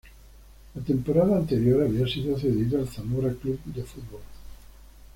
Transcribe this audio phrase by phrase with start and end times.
[0.73, 4.21] La temporada anterior había sido cedido al Zamora Club de Fútbol.